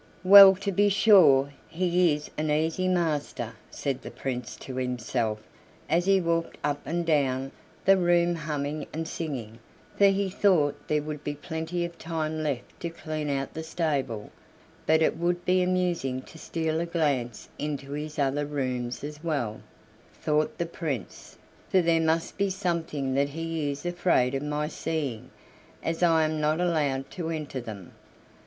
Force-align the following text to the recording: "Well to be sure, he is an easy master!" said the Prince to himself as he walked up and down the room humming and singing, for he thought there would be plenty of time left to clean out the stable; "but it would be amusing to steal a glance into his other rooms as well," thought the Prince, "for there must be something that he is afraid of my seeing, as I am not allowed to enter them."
"Well 0.23 0.55
to 0.55 0.71
be 0.71 0.89
sure, 0.89 1.53
he 1.67 2.11
is 2.15 2.31
an 2.35 2.49
easy 2.49 2.87
master!" 2.87 3.53
said 3.69 4.01
the 4.01 4.09
Prince 4.09 4.55
to 4.55 4.77
himself 4.77 5.43
as 5.87 6.07
he 6.07 6.19
walked 6.19 6.57
up 6.63 6.81
and 6.87 7.05
down 7.05 7.51
the 7.85 7.97
room 7.97 8.33
humming 8.33 8.87
and 8.93 9.07
singing, 9.07 9.59
for 9.95 10.07
he 10.07 10.27
thought 10.27 10.87
there 10.87 11.03
would 11.03 11.23
be 11.23 11.35
plenty 11.35 11.85
of 11.85 11.99
time 11.99 12.41
left 12.41 12.79
to 12.79 12.89
clean 12.89 13.29
out 13.29 13.53
the 13.53 13.61
stable; 13.61 14.31
"but 14.87 15.03
it 15.03 15.17
would 15.19 15.45
be 15.45 15.61
amusing 15.61 16.23
to 16.23 16.39
steal 16.39 16.79
a 16.79 16.87
glance 16.87 17.47
into 17.59 17.91
his 17.91 18.17
other 18.17 18.47
rooms 18.47 19.03
as 19.03 19.23
well," 19.23 19.61
thought 20.19 20.57
the 20.57 20.65
Prince, 20.65 21.37
"for 21.69 21.79
there 21.79 22.01
must 22.01 22.39
be 22.39 22.49
something 22.49 23.13
that 23.13 23.29
he 23.29 23.69
is 23.69 23.85
afraid 23.85 24.33
of 24.33 24.41
my 24.41 24.67
seeing, 24.67 25.29
as 25.83 26.01
I 26.01 26.23
am 26.25 26.41
not 26.41 26.59
allowed 26.59 27.11
to 27.11 27.29
enter 27.29 27.61
them." 27.61 27.91